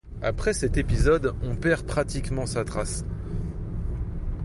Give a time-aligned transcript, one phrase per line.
[0.23, 3.05] Après cet épisode, on perd pratiquement sa trace.